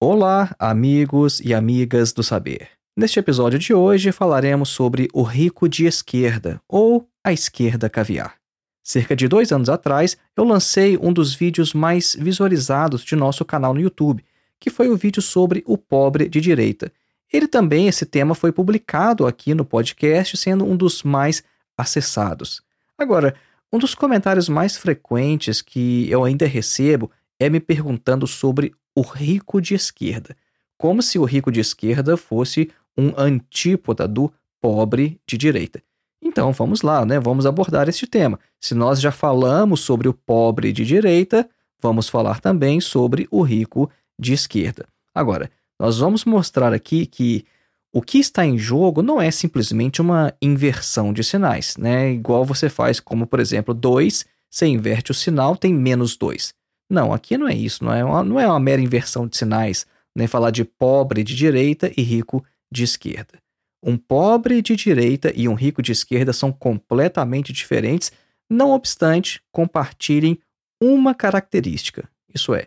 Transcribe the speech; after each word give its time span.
Olá, 0.00 0.54
amigos 0.58 1.40
e 1.40 1.54
amigas 1.54 2.12
do 2.12 2.22
saber. 2.22 2.68
Neste 2.96 3.18
episódio 3.20 3.58
de 3.58 3.72
hoje 3.72 4.10
falaremos 4.10 4.68
sobre 4.68 5.08
o 5.14 5.22
rico 5.22 5.68
de 5.68 5.86
esquerda, 5.86 6.60
ou 6.68 7.08
a 7.22 7.32
esquerda 7.32 7.88
caviar. 7.88 8.34
Cerca 8.82 9.14
de 9.14 9.28
dois 9.28 9.52
anos 9.52 9.68
atrás, 9.68 10.16
eu 10.36 10.44
lancei 10.44 10.98
um 11.00 11.12
dos 11.12 11.32
vídeos 11.32 11.72
mais 11.72 12.14
visualizados 12.18 13.02
de 13.04 13.14
nosso 13.14 13.44
canal 13.44 13.72
no 13.72 13.80
YouTube, 13.80 14.24
que 14.58 14.68
foi 14.68 14.88
o 14.88 14.96
vídeo 14.96 15.22
sobre 15.22 15.62
o 15.64 15.78
pobre 15.78 16.28
de 16.28 16.40
direita. 16.40 16.92
Ele 17.32 17.46
também, 17.46 17.86
esse 17.86 18.04
tema, 18.04 18.34
foi 18.34 18.52
publicado 18.52 19.26
aqui 19.26 19.54
no 19.54 19.64
podcast, 19.64 20.36
sendo 20.36 20.64
um 20.64 20.76
dos 20.76 21.02
mais 21.04 21.42
acessados. 21.78 22.62
Agora, 22.98 23.34
um 23.72 23.78
dos 23.78 23.94
comentários 23.94 24.48
mais 24.48 24.76
frequentes 24.76 25.62
que 25.62 26.10
eu 26.10 26.24
ainda 26.24 26.46
recebo 26.46 27.10
é 27.38 27.48
me 27.48 27.60
perguntando 27.60 28.26
sobre 28.26 28.74
o 28.94 29.02
rico 29.02 29.60
de 29.60 29.74
esquerda, 29.74 30.36
como 30.78 31.02
se 31.02 31.18
o 31.18 31.24
rico 31.24 31.50
de 31.50 31.60
esquerda 31.60 32.16
fosse 32.16 32.70
um 32.96 33.12
antípoda 33.16 34.06
do 34.06 34.32
pobre 34.60 35.20
de 35.26 35.36
direita. 35.36 35.82
Então 36.22 36.52
vamos 36.52 36.82
lá, 36.82 37.04
né? 37.04 37.20
Vamos 37.20 37.44
abordar 37.44 37.88
este 37.88 38.06
tema. 38.06 38.38
Se 38.60 38.74
nós 38.74 39.00
já 39.00 39.12
falamos 39.12 39.80
sobre 39.80 40.08
o 40.08 40.14
pobre 40.14 40.72
de 40.72 40.84
direita, 40.84 41.48
vamos 41.80 42.08
falar 42.08 42.40
também 42.40 42.80
sobre 42.80 43.28
o 43.30 43.42
rico 43.42 43.90
de 44.18 44.32
esquerda. 44.32 44.86
Agora, 45.14 45.50
nós 45.78 45.98
vamos 45.98 46.24
mostrar 46.24 46.72
aqui 46.72 47.04
que 47.04 47.44
o 47.92 48.00
que 48.00 48.18
está 48.18 48.44
em 48.44 48.58
jogo 48.58 49.02
não 49.02 49.20
é 49.20 49.30
simplesmente 49.30 50.00
uma 50.00 50.32
inversão 50.40 51.12
de 51.12 51.22
sinais, 51.22 51.76
né? 51.76 52.12
Igual 52.12 52.44
você 52.44 52.68
faz, 52.68 52.98
como 52.98 53.26
por 53.26 53.38
exemplo, 53.38 53.74
2, 53.74 54.24
você 54.50 54.66
inverte 54.66 55.10
o 55.10 55.14
sinal, 55.14 55.56
tem 55.56 55.72
menos 55.74 56.16
2. 56.16 56.54
Não, 56.90 57.12
aqui 57.12 57.36
não 57.36 57.48
é 57.48 57.54
isso, 57.54 57.84
não 57.84 57.92
é 57.92 58.04
uma, 58.04 58.22
não 58.22 58.40
é 58.40 58.46
uma 58.46 58.60
mera 58.60 58.80
inversão 58.80 59.26
de 59.26 59.36
sinais, 59.36 59.86
nem 60.14 60.26
falar 60.26 60.50
de 60.50 60.64
pobre 60.64 61.22
de 61.22 61.34
direita 61.34 61.90
e 61.96 62.02
rico 62.02 62.44
de 62.70 62.84
esquerda. 62.84 63.38
Um 63.82 63.96
pobre 63.96 64.62
de 64.62 64.76
direita 64.76 65.32
e 65.34 65.48
um 65.48 65.54
rico 65.54 65.82
de 65.82 65.92
esquerda 65.92 66.32
são 66.32 66.52
completamente 66.52 67.52
diferentes, 67.52 68.12
não 68.50 68.70
obstante 68.70 69.42
compartilhem 69.52 70.38
uma 70.80 71.14
característica, 71.14 72.08
isso 72.34 72.54
é, 72.54 72.66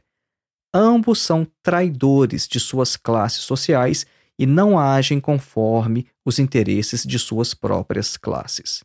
ambos 0.73 1.20
são 1.20 1.45
traidores 1.61 2.47
de 2.47 2.59
suas 2.59 2.95
classes 2.95 3.42
sociais 3.42 4.05
e 4.39 4.45
não 4.45 4.77
agem 4.77 5.20
conforme 5.20 6.08
os 6.25 6.39
interesses 6.39 7.03
de 7.03 7.17
suas 7.17 7.53
próprias 7.53 8.16
classes. 8.16 8.83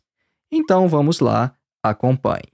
Então 0.51 0.87
vamos 0.87 1.19
lá, 1.19 1.55
acompanhe. 1.83 2.52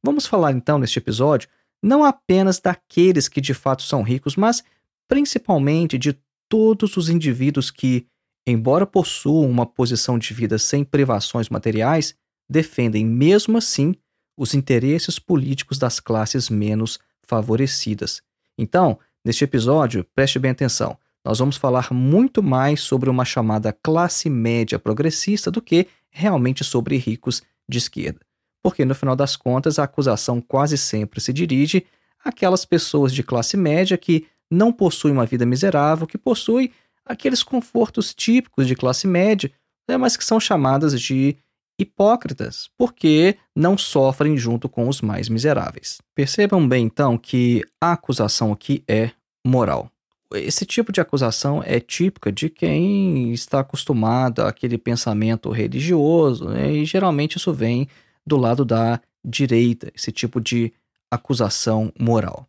Vamos 0.05 0.27
falar 0.27 0.51
então 0.51 0.77
neste 0.77 0.99
episódio 0.99 1.49
não 1.81 2.03
apenas 2.03 2.59
daqueles 2.59 3.27
que 3.27 3.41
de 3.41 3.55
fato 3.55 3.81
são 3.81 4.03
ricos, 4.03 4.35
mas 4.35 4.63
principalmente 5.07 5.97
de 5.97 6.16
todos 6.47 6.95
os 6.95 7.09
indivíduos 7.09 7.71
que, 7.71 8.05
embora 8.45 8.85
possuam 8.85 9.49
uma 9.49 9.66
posição 9.66 10.19
de 10.19 10.31
vida 10.31 10.59
sem 10.59 10.83
privações 10.83 11.49
materiais, 11.49 12.13
defendem 12.47 13.03
mesmo 13.03 13.57
assim 13.57 13.95
os 14.38 14.53
interesses 14.53 15.17
políticos 15.17 15.79
das 15.79 15.99
classes 15.99 16.51
menos 16.51 16.99
favorecidas. 17.23 18.22
Então, 18.55 18.99
neste 19.25 19.43
episódio, 19.43 20.05
preste 20.13 20.37
bem 20.37 20.52
atenção. 20.52 20.99
Nós 21.23 21.40
vamos 21.40 21.57
falar 21.57 21.91
muito 21.91 22.43
mais 22.43 22.79
sobre 22.79 23.09
uma 23.09 23.25
chamada 23.25 23.73
classe 23.73 24.29
média 24.29 24.78
progressista 24.78 25.49
do 25.49 25.63
que 25.63 25.87
realmente 26.11 26.63
sobre 26.63 26.96
ricos 26.96 27.41
de 27.67 27.79
esquerda 27.79 28.19
porque 28.66 28.84
no 28.84 28.96
final 28.96 29.16
das 29.16 29.35
contas 29.35 29.78
a 29.78 29.84
acusação 29.84 30.41
quase 30.41 30.76
sempre 30.76 31.22
se 31.22 31.32
dirige 31.32 31.85
àquelas 32.23 32.66
pessoas 32.66 33.14
de 33.14 33.22
classe 33.22 33.56
média 33.56 33.96
que 33.96 34.26
não 34.50 34.73
possuem 34.73 35.14
uma 35.14 35.28
vida 35.28 35.46
miserável, 35.46 36.08
que 36.08 36.17
possuem 36.17 36.72
aqueles 37.06 37.44
confortos 37.44 38.12
típicos 38.12 38.66
de 38.66 38.76
classe 38.76 39.06
média, 39.06 39.52
né, 39.88 39.97
mas 39.97 40.17
que 40.17 40.26
são 40.26 40.40
chamadas 40.40 41.00
de 41.00 41.38
hipócritas, 41.79 42.67
porque 42.76 43.38
não 43.56 43.78
sofrem 43.78 44.35
junto 44.35 44.67
com 44.67 44.90
os 44.90 45.00
mais 45.00 45.29
miseráveis. 45.29 46.02
Percebam 46.16 46.67
bem 46.67 46.88
então 46.88 47.20
que 47.20 47.64
a 47.79 47.91
acusação 47.91 48.52
aqui 48.52 48.84
é 48.88 49.12
moral. 49.46 49.91
Esse 50.34 50.66
tipo 50.66 50.91
de 50.91 51.00
acusação 51.00 51.62
é 51.64 51.79
típica 51.79 52.32
de 52.32 52.50
quem 52.50 53.32
está 53.32 53.59
acostumado 53.59 54.41
àquele 54.41 54.79
pensamento 54.79 55.52
religioso, 55.52 56.50
né, 56.50 56.73
e 56.73 56.84
geralmente 56.84 57.38
isso 57.38 57.53
vem 57.53 57.88
do 58.25 58.37
lado 58.37 58.66
da 58.66 58.99
direita, 59.23 59.91
esse 59.95 60.11
tipo 60.11 60.39
de 60.39 60.73
acusação 61.09 61.91
moral. 61.99 62.47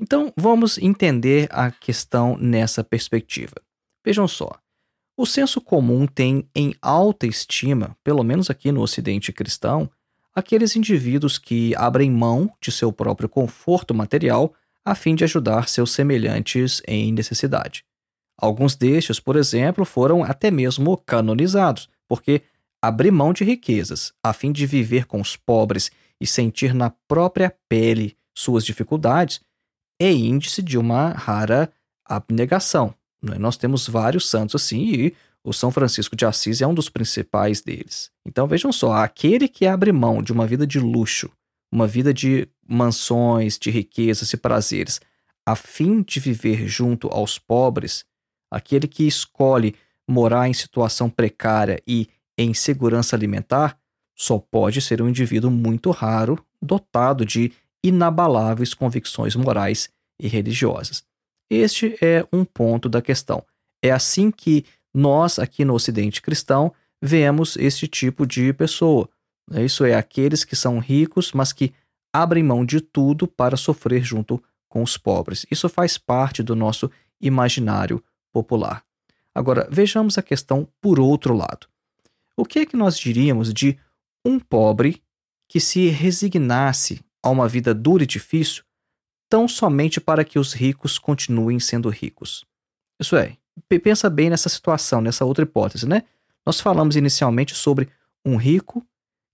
Então, 0.00 0.32
vamos 0.36 0.78
entender 0.78 1.48
a 1.50 1.70
questão 1.70 2.36
nessa 2.36 2.84
perspectiva. 2.84 3.56
Vejam 4.04 4.28
só. 4.28 4.52
O 5.16 5.26
senso 5.26 5.60
comum 5.60 6.06
tem 6.06 6.48
em 6.54 6.74
alta 6.80 7.26
estima, 7.26 7.96
pelo 8.04 8.22
menos 8.22 8.48
aqui 8.48 8.70
no 8.70 8.80
Ocidente 8.80 9.32
cristão, 9.32 9.90
aqueles 10.32 10.76
indivíduos 10.76 11.38
que 11.38 11.74
abrem 11.76 12.10
mão 12.10 12.52
de 12.60 12.70
seu 12.70 12.92
próprio 12.92 13.28
conforto 13.28 13.92
material 13.92 14.54
a 14.84 14.94
fim 14.94 15.16
de 15.16 15.24
ajudar 15.24 15.68
seus 15.68 15.90
semelhantes 15.90 16.80
em 16.86 17.12
necessidade. 17.12 17.84
Alguns 18.36 18.76
destes, 18.76 19.18
por 19.18 19.34
exemplo, 19.34 19.84
foram 19.84 20.22
até 20.22 20.50
mesmo 20.50 20.96
canonizados, 20.98 21.88
porque 22.06 22.42
abrir 22.82 23.10
mão 23.10 23.32
de 23.32 23.44
riquezas 23.44 24.12
a 24.22 24.32
fim 24.32 24.52
de 24.52 24.66
viver 24.66 25.06
com 25.06 25.20
os 25.20 25.36
pobres 25.36 25.90
e 26.20 26.26
sentir 26.26 26.74
na 26.74 26.90
própria 27.06 27.54
pele 27.68 28.16
suas 28.34 28.64
dificuldades 28.64 29.40
é 30.00 30.12
índice 30.12 30.62
de 30.62 30.78
uma 30.78 31.10
rara 31.10 31.72
abnegação. 32.04 32.94
É? 33.32 33.38
Nós 33.38 33.56
temos 33.56 33.88
vários 33.88 34.28
santos 34.28 34.54
assim 34.54 34.84
e 34.86 35.14
o 35.44 35.52
São 35.52 35.70
Francisco 35.70 36.14
de 36.14 36.24
Assis 36.24 36.60
é 36.60 36.66
um 36.66 36.74
dos 36.74 36.88
principais 36.88 37.60
deles. 37.60 38.10
Então 38.26 38.46
vejam 38.46 38.72
só, 38.72 38.92
aquele 38.92 39.48
que 39.48 39.66
abre 39.66 39.92
mão 39.92 40.22
de 40.22 40.32
uma 40.32 40.46
vida 40.46 40.66
de 40.66 40.78
luxo, 40.78 41.30
uma 41.72 41.86
vida 41.86 42.12
de 42.12 42.48
mansões, 42.66 43.58
de 43.58 43.70
riquezas 43.70 44.32
e 44.32 44.36
prazeres, 44.36 45.00
a 45.46 45.56
fim 45.56 46.02
de 46.02 46.20
viver 46.20 46.66
junto 46.68 47.08
aos 47.08 47.38
pobres, 47.38 48.04
aquele 48.50 48.86
que 48.86 49.06
escolhe 49.06 49.74
morar 50.06 50.48
em 50.48 50.54
situação 50.54 51.08
precária 51.08 51.82
e 51.86 52.08
em 52.38 52.54
segurança 52.54 53.16
alimentar, 53.16 53.76
só 54.16 54.38
pode 54.38 54.80
ser 54.80 55.02
um 55.02 55.08
indivíduo 55.08 55.50
muito 55.50 55.90
raro, 55.90 56.42
dotado 56.62 57.26
de 57.26 57.52
inabaláveis 57.82 58.72
convicções 58.72 59.34
morais 59.34 59.90
e 60.20 60.28
religiosas. 60.28 61.02
Este 61.50 61.96
é 62.00 62.24
um 62.32 62.44
ponto 62.44 62.88
da 62.88 63.02
questão. 63.02 63.44
É 63.82 63.90
assim 63.90 64.30
que 64.30 64.64
nós, 64.94 65.38
aqui 65.38 65.64
no 65.64 65.74
Ocidente 65.74 66.22
cristão, 66.22 66.72
vemos 67.02 67.56
este 67.56 67.86
tipo 67.86 68.26
de 68.26 68.52
pessoa. 68.52 69.08
Isso 69.52 69.84
é, 69.84 69.94
aqueles 69.94 70.44
que 70.44 70.56
são 70.56 70.78
ricos, 70.78 71.32
mas 71.32 71.52
que 71.52 71.72
abrem 72.12 72.42
mão 72.42 72.64
de 72.64 72.80
tudo 72.80 73.26
para 73.26 73.56
sofrer 73.56 74.02
junto 74.02 74.42
com 74.68 74.82
os 74.82 74.96
pobres. 74.96 75.46
Isso 75.50 75.68
faz 75.68 75.96
parte 75.96 76.42
do 76.42 76.54
nosso 76.54 76.90
imaginário 77.20 78.02
popular. 78.32 78.84
Agora, 79.34 79.68
vejamos 79.70 80.18
a 80.18 80.22
questão 80.22 80.68
por 80.80 80.98
outro 80.98 81.34
lado. 81.34 81.68
O 82.38 82.44
que 82.44 82.60
é 82.60 82.66
que 82.66 82.76
nós 82.76 82.96
diríamos 82.96 83.52
de 83.52 83.76
um 84.24 84.38
pobre 84.38 85.02
que 85.48 85.58
se 85.58 85.88
resignasse 85.88 87.04
a 87.20 87.30
uma 87.30 87.48
vida 87.48 87.74
dura 87.74 88.04
e 88.04 88.06
difícil 88.06 88.62
tão 89.28 89.48
somente 89.48 90.00
para 90.00 90.24
que 90.24 90.38
os 90.38 90.52
ricos 90.52 91.00
continuem 91.00 91.58
sendo 91.58 91.88
ricos? 91.88 92.46
Isso 93.00 93.16
é, 93.16 93.36
pensa 93.82 94.08
bem 94.08 94.30
nessa 94.30 94.48
situação, 94.48 95.00
nessa 95.00 95.24
outra 95.24 95.42
hipótese, 95.42 95.84
né? 95.88 96.04
Nós 96.46 96.60
falamos 96.60 96.94
inicialmente 96.94 97.56
sobre 97.56 97.88
um 98.24 98.36
rico 98.36 98.86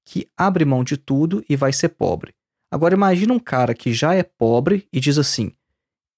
que 0.07 0.27
abre 0.35 0.65
mão 0.65 0.83
de 0.83 0.97
tudo 0.97 1.45
e 1.47 1.57
vai 1.57 1.75
ser 1.75 1.91
pobre. 1.91 2.35
Agora 2.71 2.95
imagina 2.95 3.35
um 3.35 3.39
cara 3.39 3.75
que 3.75 3.93
já 3.93 4.15
é 4.15 4.23
pobre 4.23 4.89
e 4.91 4.99
diz 4.99 5.19
assim: 5.19 5.53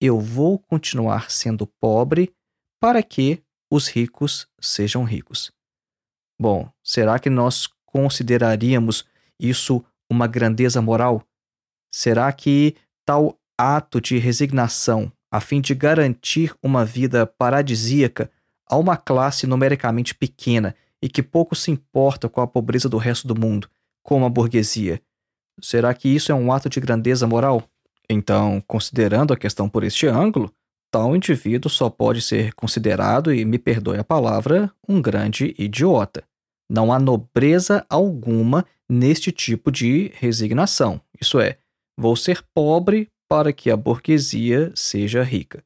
"Eu 0.00 0.21
vou 0.21 0.56
continuar 0.56 1.32
sendo 1.32 1.67
pobre 1.67 2.32
para 2.81 3.03
que 3.03 3.43
os 3.69 3.89
ricos 3.89 4.47
sejam 4.61 5.03
ricos". 5.03 5.56
Bom, 6.38 6.69
será 6.83 7.19
que 7.19 7.31
nós 7.31 7.69
consideraríamos 7.85 9.05
isso 9.41 9.85
uma 10.11 10.27
grandeza 10.27 10.83
moral? 10.83 11.23
Será 11.91 12.31
que 12.33 12.77
tal 13.05 13.38
ato 13.59 14.00
de 14.00 14.19
resignação 14.19 15.11
a 15.31 15.41
fim 15.41 15.61
de 15.61 15.75
garantir 15.75 16.55
uma 16.62 16.85
vida 16.85 17.27
paradisíaca 17.27 18.31
a 18.69 18.77
uma 18.77 18.97
classe 18.97 19.47
numericamente 19.47 20.15
pequena 20.15 20.75
e 21.00 21.09
que 21.09 21.23
pouco 21.23 21.55
se 21.55 21.71
importa 21.71 22.29
com 22.29 22.41
a 22.41 22.47
pobreza 22.47 22.89
do 22.89 22.97
resto 22.97 23.27
do 23.29 23.39
mundo, 23.39 23.69
como 24.03 24.25
a 24.25 24.31
burguesia. 24.31 25.00
Será 25.61 25.93
que 25.94 26.09
isso 26.09 26.32
é 26.32 26.35
um 26.35 26.53
ato 26.53 26.69
de 26.69 26.81
grandeza 26.81 27.27
moral? 27.27 27.62
Então, 28.09 28.62
considerando 28.67 29.32
a 29.32 29.37
questão 29.37 29.69
por 29.69 29.85
este 29.85 30.06
ângulo, 30.06 30.53
tal 30.91 31.15
indivíduo 31.15 31.71
só 31.71 31.91
pode 31.91 32.21
ser 32.23 32.55
considerado, 32.55 33.33
e 33.33 33.44
me 33.44 33.59
perdoe 33.59 33.99
a 33.99 34.05
palavra, 34.05 34.71
um 34.88 35.00
grande 35.00 35.55
idiota. 35.59 36.25
Não 36.69 36.93
há 36.93 36.99
nobreza 36.99 37.85
alguma 37.88 38.65
neste 38.88 39.31
tipo 39.31 39.71
de 39.71 40.11
resignação. 40.15 41.00
Isso 41.21 41.41
é, 41.41 41.59
vou 41.97 42.17
ser 42.17 42.43
pobre 42.55 43.09
para 43.29 43.53
que 43.53 43.71
a 43.71 43.77
burguesia 43.77 44.73
seja 44.75 45.23
rica. 45.23 45.65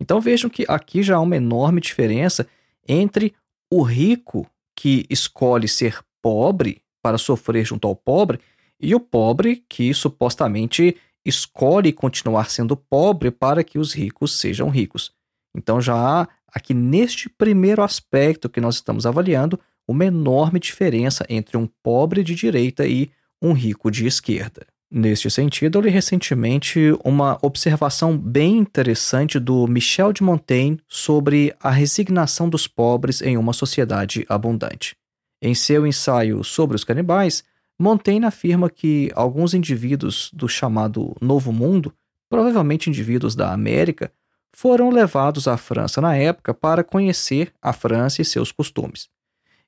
Então 0.00 0.20
vejam 0.20 0.50
que 0.50 0.64
aqui 0.68 1.02
já 1.02 1.16
há 1.16 1.20
uma 1.20 1.36
enorme 1.36 1.80
diferença 1.80 2.46
entre 2.86 3.34
o 3.72 3.82
rico 3.82 4.46
que 4.74 5.06
escolhe 5.08 5.68
ser 5.68 6.00
pobre 6.22 6.82
para 7.02 7.18
sofrer 7.18 7.64
junto 7.64 7.88
ao 7.88 7.96
pobre 7.96 8.40
e 8.80 8.94
o 8.94 9.00
pobre 9.00 9.64
que 9.68 9.92
supostamente 9.94 10.96
escolhe 11.26 11.92
continuar 11.92 12.50
sendo 12.50 12.76
pobre 12.76 13.30
para 13.30 13.64
que 13.64 13.78
os 13.78 13.92
ricos 13.92 14.38
sejam 14.38 14.68
ricos. 14.68 15.12
Então 15.54 15.80
já 15.80 15.94
há 15.94 16.28
aqui 16.52 16.72
neste 16.72 17.28
primeiro 17.28 17.82
aspecto 17.82 18.48
que 18.48 18.60
nós 18.60 18.76
estamos 18.76 19.06
avaliando 19.06 19.58
uma 19.88 20.04
enorme 20.04 20.58
diferença 20.58 21.24
entre 21.28 21.56
um 21.56 21.68
pobre 21.82 22.22
de 22.22 22.34
direita 22.34 22.86
e 22.86 23.10
um 23.40 23.52
rico 23.52 23.90
de 23.90 24.06
esquerda. 24.06 24.66
Neste 24.90 25.28
sentido, 25.30 25.78
eu 25.78 25.82
li 25.82 25.90
recentemente 25.90 26.96
uma 27.04 27.38
observação 27.42 28.16
bem 28.16 28.58
interessante 28.58 29.38
do 29.38 29.66
Michel 29.66 30.12
de 30.12 30.22
Montaigne 30.22 30.80
sobre 30.88 31.54
a 31.60 31.70
resignação 31.70 32.48
dos 32.48 32.68
pobres 32.68 33.20
em 33.20 33.36
uma 33.36 33.52
sociedade 33.52 34.24
abundante. 34.28 34.96
Em 35.42 35.54
seu 35.54 35.86
ensaio 35.86 36.42
sobre 36.44 36.76
os 36.76 36.84
canibais, 36.84 37.42
Montaigne 37.78 38.24
afirma 38.24 38.70
que 38.70 39.10
alguns 39.14 39.52
indivíduos 39.52 40.30
do 40.32 40.48
chamado 40.48 41.14
Novo 41.20 41.52
Mundo, 41.52 41.92
provavelmente 42.28 42.88
indivíduos 42.88 43.34
da 43.34 43.52
América, 43.52 44.10
foram 44.54 44.88
levados 44.90 45.46
à 45.46 45.56
França 45.58 46.00
na 46.00 46.16
época 46.16 46.54
para 46.54 46.82
conhecer 46.82 47.52
a 47.60 47.74
França 47.74 48.22
e 48.22 48.24
seus 48.24 48.50
costumes. 48.50 49.08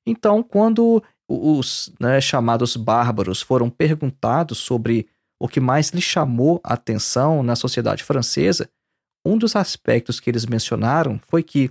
Então, 0.06 0.42
quando 0.42 1.02
os 1.28 1.92
né, 2.00 2.20
chamados 2.20 2.74
bárbaros 2.74 3.42
foram 3.42 3.68
perguntados 3.68 4.56
sobre 4.56 5.06
o 5.38 5.46
que 5.46 5.60
mais 5.60 5.90
lhe 5.90 6.00
chamou 6.00 6.58
a 6.64 6.72
atenção 6.72 7.42
na 7.42 7.54
sociedade 7.54 8.02
francesa, 8.02 8.70
um 9.24 9.36
dos 9.36 9.54
aspectos 9.54 10.18
que 10.18 10.30
eles 10.30 10.46
mencionaram 10.46 11.20
foi 11.28 11.42
que 11.42 11.70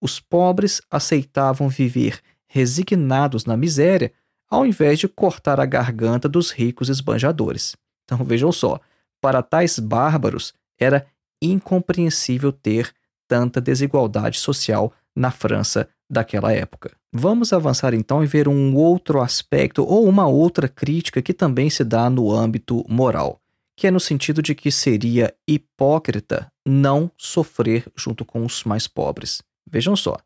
os 0.00 0.18
pobres 0.18 0.80
aceitavam 0.90 1.68
viver 1.68 2.20
resignados 2.46 3.44
na 3.44 3.56
miséria 3.56 4.12
ao 4.48 4.66
invés 4.66 4.98
de 4.98 5.08
cortar 5.08 5.60
a 5.60 5.66
garganta 5.66 6.28
dos 6.28 6.50
ricos 6.50 6.88
esbanjadores. 6.88 7.76
Então 8.04 8.24
vejam 8.24 8.52
só, 8.52 8.80
para 9.20 9.42
tais 9.42 9.78
bárbaros 9.78 10.54
era 10.78 11.06
incompreensível 11.40 12.52
ter 12.52 12.92
tanta 13.28 13.60
desigualdade 13.60 14.38
social 14.38 14.92
na 15.14 15.30
França 15.30 15.88
daquela 16.08 16.52
época. 16.52 16.92
Vamos 17.12 17.52
avançar 17.52 17.94
então 17.94 18.22
e 18.22 18.26
ver 18.26 18.46
um 18.46 18.74
outro 18.76 19.20
aspecto 19.20 19.82
ou 19.84 20.06
uma 20.06 20.26
outra 20.26 20.68
crítica 20.68 21.22
que 21.22 21.34
também 21.34 21.70
se 21.70 21.82
dá 21.82 22.08
no 22.08 22.32
âmbito 22.32 22.84
moral, 22.88 23.40
que 23.76 23.86
é 23.86 23.90
no 23.90 23.98
sentido 23.98 24.42
de 24.42 24.54
que 24.54 24.70
seria 24.70 25.34
hipócrita 25.48 26.50
não 26.64 27.10
sofrer 27.16 27.90
junto 27.96 28.24
com 28.24 28.44
os 28.44 28.64
mais 28.64 28.86
pobres. 28.86 29.42
Vejam 29.68 29.96
só, 29.96 30.16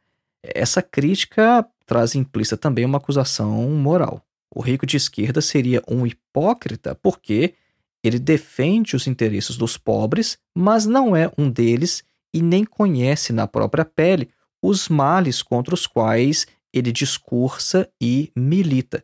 essa 0.43 0.83
crítica 0.83 1.67
traz 1.90 2.14
implícita 2.14 2.56
também 2.56 2.85
uma 2.85 2.99
acusação 2.99 3.68
moral. 3.70 4.23
O 4.49 4.61
rico 4.61 4.87
de 4.87 4.97
esquerda 4.97 5.40
seria 5.40 5.82
um 5.88 6.06
hipócrita 6.06 6.94
porque 6.94 7.54
ele 8.00 8.16
defende 8.16 8.94
os 8.94 9.09
interesses 9.09 9.56
dos 9.56 9.76
pobres, 9.76 10.38
mas 10.54 10.87
não 10.87 11.16
é 11.16 11.28
um 11.37 11.50
deles 11.50 12.04
e 12.32 12.40
nem 12.40 12.64
conhece 12.64 13.32
na 13.32 13.49
própria 13.49 13.85
pele 13.85 14.30
os 14.62 14.88
males 14.88 15.42
contra 15.42 15.75
os 15.75 15.85
quais 15.85 16.47
ele 16.73 16.92
discursa 16.92 17.90
e 18.00 18.30
milita. 18.37 19.02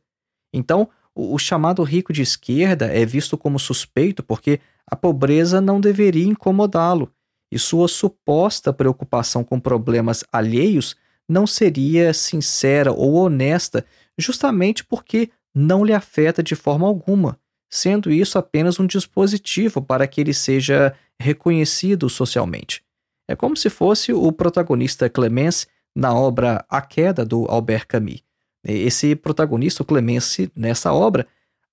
Então, 0.55 0.89
o, 1.13 1.37
chamado 1.41 1.83
rico 1.83 2.13
de 2.13 2.23
esquerda 2.23 2.87
é 2.87 3.05
visto 3.05 3.37
como 3.37 3.59
suspeito 3.59 4.23
porque 4.23 4.61
a 4.89 4.95
pobreza 4.95 5.61
não 5.61 5.81
deveria 5.81 6.25
incomodá-lo 6.25 7.11
e 7.51 7.59
sua 7.59 7.89
suposta 7.89 8.73
preocupação 8.73 9.43
com 9.43 9.59
problemas 9.59 10.23
alheios 10.33 10.95
não 11.29 11.47
seria 11.47 12.13
sincera 12.15 12.93
ou 12.93 13.15
honesta, 13.15 13.85
justamente 14.19 14.85
porque 14.85 15.31
não 15.55 15.85
lhe 15.85 15.93
afeta 15.93 16.43
de 16.43 16.55
forma 16.55 16.87
alguma, 16.87 17.39
sendo 17.71 18.11
isso 18.11 18.39
apenas 18.39 18.79
um 18.79 18.87
dispositivo 18.87 19.83
para 19.83 20.07
que 20.07 20.21
ele 20.21 20.35
seja 20.35 20.95
reconhecido 21.19 22.09
socialmente. 22.09 22.85
É 23.29 23.35
como 23.35 23.57
se 23.57 23.69
fosse 23.69 24.13
o 24.13 24.31
protagonista 24.31 25.09
Clemence 25.09 25.67
na 25.95 26.15
obra 26.15 26.65
A 26.69 26.81
Queda 26.81 27.25
do 27.25 27.47
Albert 27.47 27.87
Camus. 27.89 28.23
Esse 28.65 29.17
protagonista, 29.17 29.83
o 29.83 29.87
Clemence, 29.87 30.51
nessa 30.55 30.93
obra, 30.93 31.27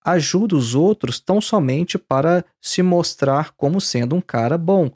ajuda 0.03 0.55
os 0.55 0.75
outros 0.75 1.19
tão 1.19 1.39
somente 1.41 1.97
para 1.97 2.45
se 2.61 2.81
mostrar 2.81 3.51
como 3.51 3.79
sendo 3.79 4.15
um 4.15 4.21
cara 4.21 4.57
bom, 4.57 4.91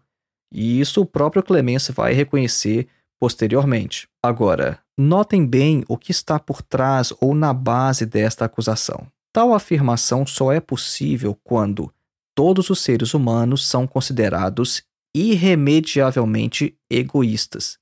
E 0.51 0.79
isso 0.79 1.01
o 1.01 1.05
próprio 1.05 1.43
Clemence 1.43 1.91
vai 1.91 2.13
reconhecer 2.13 2.87
posteriormente. 3.19 4.07
Agora, 4.23 4.79
notem 4.97 5.45
bem 5.45 5.83
o 5.87 5.97
que 5.97 6.11
está 6.11 6.39
por 6.39 6.61
trás 6.61 7.13
ou 7.21 7.33
na 7.33 7.53
base 7.53 8.05
desta 8.05 8.45
acusação. 8.45 9.07
Tal 9.33 9.53
afirmação 9.53 10.25
só 10.25 10.51
é 10.51 10.59
possível 10.59 11.37
quando 11.43 11.93
todos 12.35 12.69
os 12.69 12.79
seres 12.79 13.13
humanos 13.13 13.67
são 13.67 13.87
considerados 13.87 14.83
irremediavelmente 15.15 16.77
egoístas. 16.89 17.77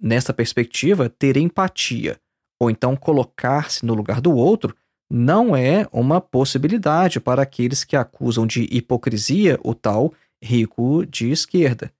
Nesta 0.00 0.32
perspectiva, 0.32 1.08
ter 1.08 1.36
empatia, 1.36 2.18
ou 2.60 2.70
então 2.70 2.96
colocar-se 2.96 3.84
no 3.84 3.94
lugar 3.94 4.20
do 4.20 4.32
outro, 4.32 4.74
não 5.10 5.56
é 5.56 5.86
uma 5.92 6.20
possibilidade 6.20 7.18
para 7.18 7.42
aqueles 7.42 7.82
que 7.82 7.96
acusam 7.96 8.46
de 8.46 8.68
hipocrisia 8.70 9.58
o 9.62 9.74
tal 9.74 10.12
rico 10.42 11.04
de 11.06 11.30
esquerda. 11.30 11.92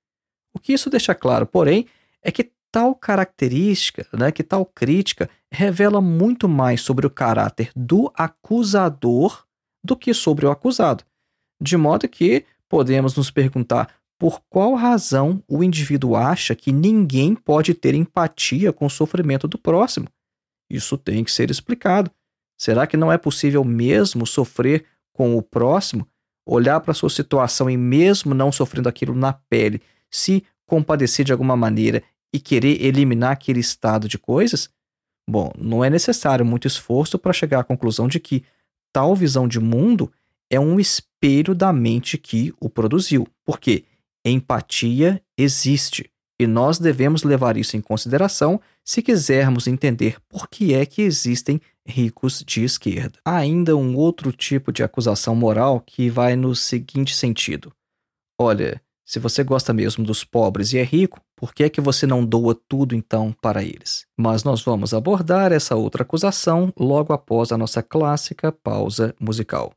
O 0.54 0.58
que 0.58 0.72
isso 0.72 0.90
deixa 0.90 1.14
claro, 1.14 1.46
porém, 1.46 1.86
é 2.22 2.30
que 2.30 2.52
tal 2.70 2.94
característica, 2.94 4.06
né, 4.12 4.30
que 4.30 4.42
tal 4.42 4.64
crítica 4.64 5.28
revela 5.50 6.00
muito 6.00 6.48
mais 6.48 6.80
sobre 6.80 7.06
o 7.06 7.10
caráter 7.10 7.70
do 7.74 8.12
acusador 8.14 9.44
do 9.82 9.96
que 9.96 10.12
sobre 10.12 10.46
o 10.46 10.50
acusado. 10.50 11.04
De 11.60 11.76
modo 11.76 12.08
que 12.08 12.44
podemos 12.68 13.16
nos 13.16 13.30
perguntar 13.30 13.88
por 14.18 14.42
qual 14.50 14.74
razão 14.74 15.42
o 15.48 15.62
indivíduo 15.62 16.16
acha 16.16 16.54
que 16.54 16.72
ninguém 16.72 17.34
pode 17.34 17.72
ter 17.72 17.94
empatia 17.94 18.72
com 18.72 18.86
o 18.86 18.90
sofrimento 18.90 19.46
do 19.46 19.56
próximo. 19.56 20.08
Isso 20.68 20.98
tem 20.98 21.24
que 21.24 21.32
ser 21.32 21.50
explicado. 21.50 22.10
Será 22.58 22.86
que 22.86 22.96
não 22.96 23.12
é 23.12 23.16
possível 23.16 23.62
mesmo 23.64 24.26
sofrer 24.26 24.84
com 25.12 25.36
o 25.36 25.42
próximo, 25.42 26.06
olhar 26.44 26.80
para 26.80 26.90
a 26.90 26.94
sua 26.94 27.10
situação 27.10 27.70
e, 27.70 27.76
mesmo 27.76 28.34
não 28.34 28.50
sofrendo 28.50 28.88
aquilo 28.88 29.14
na 29.14 29.32
pele, 29.32 29.80
se 30.10 30.44
compadecer 30.68 31.24
de 31.24 31.32
alguma 31.32 31.56
maneira 31.56 32.02
e 32.32 32.38
querer 32.38 32.84
eliminar 32.84 33.32
aquele 33.32 33.58
estado 33.58 34.06
de 34.06 34.18
coisas? 34.18 34.70
Bom, 35.28 35.50
não 35.58 35.84
é 35.84 35.90
necessário 35.90 36.44
muito 36.44 36.68
esforço 36.68 37.18
para 37.18 37.32
chegar 37.32 37.60
à 37.60 37.64
conclusão 37.64 38.06
de 38.06 38.20
que 38.20 38.44
tal 38.92 39.16
visão 39.16 39.48
de 39.48 39.58
mundo 39.58 40.12
é 40.50 40.60
um 40.60 40.78
espelho 40.78 41.54
da 41.54 41.72
mente 41.72 42.16
que 42.16 42.54
o 42.60 42.70
produziu, 42.70 43.26
porque 43.44 43.84
empatia 44.24 45.22
existe 45.36 46.10
e 46.40 46.46
nós 46.46 46.78
devemos 46.78 47.24
levar 47.24 47.56
isso 47.56 47.76
em 47.76 47.80
consideração 47.80 48.60
se 48.84 49.02
quisermos 49.02 49.66
entender 49.66 50.18
por 50.28 50.48
que 50.48 50.72
é 50.72 50.86
que 50.86 51.02
existem 51.02 51.60
ricos 51.84 52.44
de 52.46 52.62
esquerda. 52.62 53.18
Há 53.24 53.36
ainda 53.36 53.76
um 53.76 53.96
outro 53.96 54.30
tipo 54.30 54.72
de 54.72 54.82
acusação 54.82 55.34
moral 55.34 55.80
que 55.80 56.08
vai 56.08 56.36
no 56.36 56.54
seguinte 56.54 57.14
sentido: 57.14 57.72
olha, 58.38 58.80
se 59.08 59.18
você 59.18 59.42
gosta 59.42 59.72
mesmo 59.72 60.04
dos 60.04 60.22
pobres 60.22 60.74
e 60.74 60.78
é 60.78 60.82
rico, 60.82 61.18
por 61.34 61.54
que 61.54 61.64
é 61.64 61.70
que 61.70 61.80
você 61.80 62.06
não 62.06 62.22
doa 62.22 62.54
tudo 62.54 62.94
então 62.94 63.34
para 63.40 63.62
eles? 63.62 64.06
Mas 64.14 64.44
nós 64.44 64.60
vamos 64.60 64.92
abordar 64.92 65.50
essa 65.50 65.74
outra 65.74 66.02
acusação 66.02 66.70
logo 66.78 67.14
após 67.14 67.50
a 67.50 67.56
nossa 67.56 67.82
clássica 67.82 68.52
pausa 68.52 69.14
musical. 69.18 69.72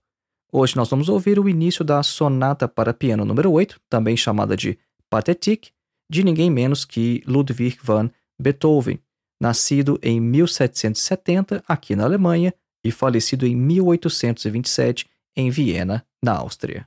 Hoje 0.51 0.75
nós 0.75 0.89
vamos 0.89 1.07
ouvir 1.07 1.39
o 1.39 1.47
início 1.47 1.85
da 1.85 2.03
Sonata 2.03 2.67
para 2.67 2.93
Piano 2.93 3.23
número 3.23 3.49
8, 3.53 3.79
também 3.89 4.17
chamada 4.17 4.57
de 4.57 4.77
Pathétique, 5.09 5.71
de 6.09 6.25
ninguém 6.25 6.49
menos 6.49 6.83
que 6.83 7.23
Ludwig 7.25 7.77
van 7.81 8.11
Beethoven, 8.37 8.99
nascido 9.39 9.97
em 10.03 10.19
1770 10.19 11.63
aqui 11.65 11.95
na 11.95 12.03
Alemanha 12.03 12.53
e 12.83 12.91
falecido 12.91 13.47
em 13.47 13.55
1827 13.55 15.09
em 15.37 15.49
Viena, 15.49 16.05
na 16.21 16.33
Áustria. 16.33 16.85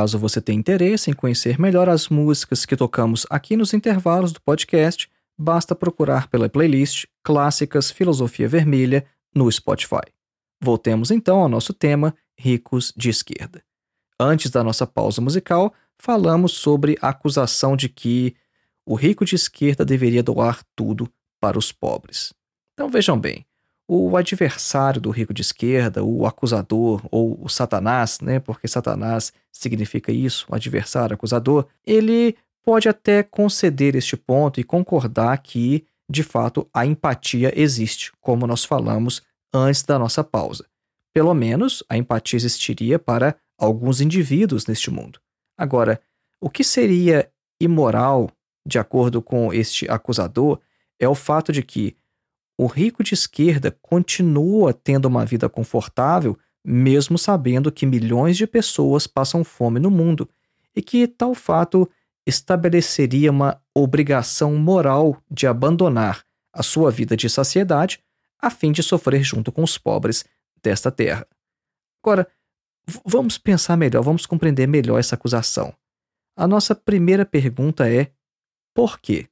Caso 0.00 0.18
você 0.18 0.40
tenha 0.40 0.58
interesse 0.58 1.10
em 1.10 1.12
conhecer 1.12 1.60
melhor 1.60 1.86
as 1.86 2.08
músicas 2.08 2.64
que 2.64 2.74
tocamos 2.74 3.26
aqui 3.28 3.54
nos 3.54 3.74
intervalos 3.74 4.32
do 4.32 4.40
podcast, 4.40 5.10
basta 5.38 5.74
procurar 5.74 6.26
pela 6.28 6.48
playlist 6.48 7.04
Clássicas 7.22 7.90
Filosofia 7.90 8.48
Vermelha 8.48 9.04
no 9.34 9.52
Spotify. 9.52 10.10
Voltemos 10.58 11.10
então 11.10 11.38
ao 11.38 11.50
nosso 11.50 11.74
tema 11.74 12.16
Ricos 12.34 12.94
de 12.96 13.10
Esquerda. 13.10 13.62
Antes 14.18 14.50
da 14.50 14.64
nossa 14.64 14.86
pausa 14.86 15.20
musical, 15.20 15.74
falamos 15.98 16.52
sobre 16.52 16.96
a 17.02 17.10
acusação 17.10 17.76
de 17.76 17.90
que 17.90 18.34
o 18.86 18.94
rico 18.94 19.26
de 19.26 19.34
esquerda 19.34 19.84
deveria 19.84 20.22
doar 20.22 20.62
tudo 20.74 21.12
para 21.38 21.58
os 21.58 21.72
pobres. 21.72 22.32
Então 22.72 22.88
vejam 22.88 23.20
bem, 23.20 23.44
o 23.92 24.16
adversário 24.16 25.00
do 25.00 25.10
rico 25.10 25.34
de 25.34 25.42
esquerda, 25.42 26.04
o 26.04 26.24
acusador 26.24 27.02
ou 27.10 27.36
o 27.42 27.48
Satanás, 27.48 28.20
né, 28.20 28.38
porque 28.38 28.68
Satanás 28.68 29.32
significa 29.50 30.12
isso, 30.12 30.46
o 30.48 30.54
adversário, 30.54 31.14
acusador, 31.14 31.66
ele 31.84 32.36
pode 32.62 32.88
até 32.88 33.24
conceder 33.24 33.96
este 33.96 34.16
ponto 34.16 34.60
e 34.60 34.64
concordar 34.64 35.36
que, 35.38 35.84
de 36.08 36.22
fato, 36.22 36.68
a 36.72 36.86
empatia 36.86 37.52
existe, 37.60 38.12
como 38.20 38.46
nós 38.46 38.64
falamos 38.64 39.22
antes 39.52 39.82
da 39.82 39.98
nossa 39.98 40.22
pausa. 40.22 40.64
Pelo 41.12 41.34
menos 41.34 41.82
a 41.88 41.96
empatia 41.96 42.36
existiria 42.36 42.96
para 42.96 43.34
alguns 43.58 44.00
indivíduos 44.00 44.66
neste 44.66 44.88
mundo. 44.88 45.18
Agora, 45.58 46.00
o 46.40 46.48
que 46.48 46.62
seria 46.62 47.28
imoral, 47.60 48.30
de 48.64 48.78
acordo 48.78 49.20
com 49.20 49.52
este 49.52 49.90
acusador, 49.90 50.60
é 50.96 51.08
o 51.08 51.14
fato 51.16 51.50
de 51.50 51.64
que 51.64 51.96
o 52.62 52.66
rico 52.66 53.02
de 53.02 53.14
esquerda 53.14 53.74
continua 53.80 54.74
tendo 54.74 55.06
uma 55.06 55.24
vida 55.24 55.48
confortável, 55.48 56.38
mesmo 56.62 57.16
sabendo 57.16 57.72
que 57.72 57.86
milhões 57.86 58.36
de 58.36 58.46
pessoas 58.46 59.06
passam 59.06 59.42
fome 59.42 59.80
no 59.80 59.90
mundo, 59.90 60.28
e 60.76 60.82
que 60.82 61.08
tal 61.08 61.34
fato 61.34 61.88
estabeleceria 62.26 63.30
uma 63.30 63.58
obrigação 63.74 64.56
moral 64.56 65.16
de 65.30 65.46
abandonar 65.46 66.22
a 66.52 66.62
sua 66.62 66.90
vida 66.90 67.16
de 67.16 67.30
saciedade 67.30 67.98
a 68.38 68.50
fim 68.50 68.72
de 68.72 68.82
sofrer 68.82 69.22
junto 69.24 69.50
com 69.50 69.62
os 69.62 69.78
pobres 69.78 70.22
desta 70.62 70.90
terra. 70.90 71.26
Agora, 72.04 72.28
vamos 73.06 73.38
pensar 73.38 73.74
melhor, 73.74 74.02
vamos 74.02 74.26
compreender 74.26 74.66
melhor 74.66 74.98
essa 74.98 75.14
acusação. 75.14 75.74
A 76.36 76.46
nossa 76.46 76.74
primeira 76.74 77.24
pergunta 77.24 77.90
é: 77.90 78.12
por 78.74 79.00
quê? 79.00 79.30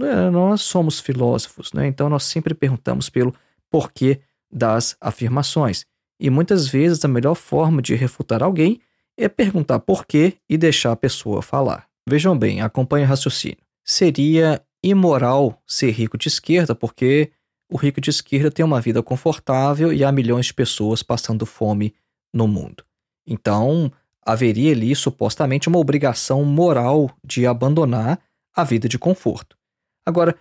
É, 0.00 0.30
nós 0.30 0.62
somos 0.62 0.98
filósofos, 0.98 1.72
né? 1.72 1.86
então 1.86 2.08
nós 2.08 2.24
sempre 2.24 2.52
perguntamos 2.52 3.08
pelo 3.08 3.34
porquê 3.70 4.20
das 4.50 4.96
afirmações. 5.00 5.84
E 6.18 6.30
muitas 6.30 6.68
vezes 6.68 7.04
a 7.04 7.08
melhor 7.08 7.34
forma 7.34 7.82
de 7.82 7.94
refutar 7.94 8.42
alguém 8.42 8.80
é 9.16 9.28
perguntar 9.28 9.80
por 9.80 10.06
quê 10.06 10.34
e 10.48 10.56
deixar 10.56 10.92
a 10.92 10.96
pessoa 10.96 11.42
falar. 11.42 11.86
Vejam 12.08 12.36
bem, 12.36 12.60
acompanhe 12.60 13.04
o 13.04 13.08
raciocínio. 13.08 13.58
Seria 13.84 14.62
imoral 14.82 15.62
ser 15.66 15.90
rico 15.90 16.18
de 16.18 16.28
esquerda 16.28 16.74
porque 16.74 17.30
o 17.70 17.76
rico 17.76 18.00
de 18.00 18.10
esquerda 18.10 18.50
tem 18.50 18.64
uma 18.64 18.80
vida 18.80 19.02
confortável 19.02 19.92
e 19.92 20.04
há 20.04 20.12
milhões 20.12 20.46
de 20.46 20.54
pessoas 20.54 21.02
passando 21.02 21.46
fome 21.46 21.94
no 22.32 22.46
mundo. 22.46 22.84
Então, 23.26 23.90
haveria 24.24 24.72
ali 24.72 24.94
supostamente 24.94 25.68
uma 25.68 25.78
obrigação 25.78 26.44
moral 26.44 27.10
de 27.24 27.46
abandonar 27.46 28.20
a 28.54 28.64
vida 28.64 28.88
de 28.88 28.98
conforto. 28.98 29.56
Agora, 30.06 30.36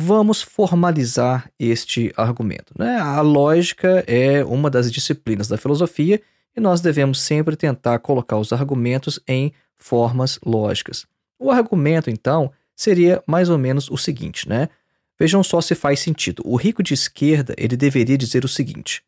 vamos 0.00 0.42
formalizar 0.42 1.50
este 1.58 2.12
argumento. 2.16 2.72
Né? 2.78 2.98
A 2.98 3.20
lógica 3.20 4.04
é 4.06 4.44
uma 4.44 4.70
das 4.70 4.90
disciplinas 4.92 5.48
da 5.48 5.56
filosofia 5.56 6.20
e 6.56 6.60
nós 6.60 6.80
devemos 6.80 7.20
sempre 7.20 7.56
tentar 7.56 7.98
colocar 8.00 8.36
os 8.36 8.52
argumentos 8.52 9.20
em 9.26 9.52
formas 9.76 10.38
lógicas. 10.44 11.06
O 11.38 11.50
argumento, 11.50 12.10
então, 12.10 12.52
seria 12.74 13.22
mais 13.26 13.48
ou 13.48 13.58
menos 13.58 13.90
o 13.90 13.96
seguinte, 13.96 14.48
né? 14.48 14.68
Vejam 15.18 15.42
só 15.42 15.60
se 15.60 15.74
faz 15.74 16.00
sentido. 16.00 16.42
O 16.44 16.56
rico 16.56 16.82
de 16.82 16.94
esquerda, 16.94 17.54
ele 17.56 17.76
deveria 17.76 18.16
dizer 18.16 18.44
o 18.44 18.48
seguinte: 18.48 19.02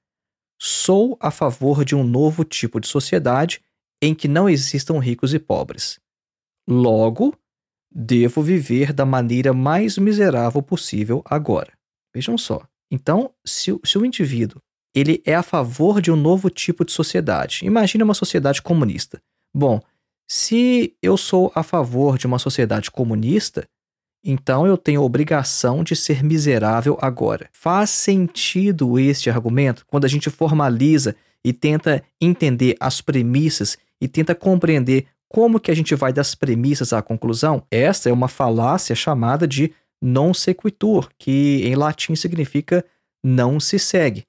Sou 0.59 1.17
a 1.21 1.31
favor 1.31 1.85
de 1.85 1.95
um 1.95 2.05
novo 2.05 2.45
tipo 2.45 2.81
de 2.81 2.89
sociedade 2.89 3.61
em 4.03 4.15
que 4.15 4.29
não 4.29 4.49
existam 4.49 4.99
ricos 4.99 5.35
e 5.35 5.39
pobres. 5.39 6.01
Logo, 6.69 7.35
devo 7.91 8.43
viver 8.43 8.93
da 8.93 9.05
maneira 9.05 9.53
mais 9.53 9.99
miserável 9.99 10.63
possível 10.63 11.23
agora. 11.25 11.73
Vejam 12.15 12.39
só. 12.39 12.63
Então, 12.91 13.33
se, 13.45 13.79
se 13.85 13.99
o 13.99 14.05
indivíduo 14.05 14.61
ele 14.95 15.23
é 15.25 15.35
a 15.35 15.43
favor 15.43 16.01
de 16.01 16.11
um 16.11 16.17
novo 16.17 16.51
tipo 16.51 16.85
de 16.85 16.93
sociedade, 16.93 17.65
imagine 17.65 18.03
uma 18.03 18.15
sociedade 18.15 18.61
comunista. 18.61 19.23
Bom, 19.55 19.81
se 20.29 20.97
eu 21.03 21.17
sou 21.17 21.51
a 21.55 21.63
favor 21.63 22.19
de 22.19 22.27
uma 22.27 22.39
sociedade 22.39 22.91
comunista, 22.91 23.69
então 24.25 24.67
eu 24.67 24.77
tenho 24.77 25.03
obrigação 25.03 25.83
de 25.83 25.97
ser 25.97 26.23
miserável 26.23 26.99
agora. 27.01 27.49
Faz 27.53 27.91
sentido 27.91 28.99
este 28.99 29.31
argumento 29.31 29.85
quando 29.87 30.05
a 30.05 30.09
gente 30.09 30.29
formaliza 30.29 31.17
e 31.45 31.53
tenta 31.53 32.03
entender 32.21 32.77
as 32.79 33.01
premissas 33.01 33.79
e 34.01 34.07
tenta 34.07 34.35
compreender 34.35 35.07
como 35.33 35.61
que 35.61 35.71
a 35.71 35.75
gente 35.77 35.95
vai 35.95 36.13
das 36.13 36.35
premissas 36.35 36.93
à 36.93 37.01
conclusão? 37.01 37.63
Esta 37.71 38.11
é 38.11 38.13
uma 38.13 38.27
falácia 38.27 38.97
chamada 38.97 39.47
de 39.47 39.73
non 40.03 40.35
sequitur, 40.35 41.09
que 41.17 41.63
em 41.65 41.77
latim 41.77 42.17
significa 42.17 42.85
não 43.23 43.61
se 43.61 43.79
segue. 43.79 44.27